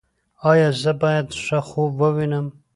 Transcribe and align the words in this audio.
ایا 0.51 0.69
زه 0.83 0.91
باید 1.01 1.27
ښه 1.43 1.59
خوب 1.69 1.91
ووینم؟ 2.01 2.47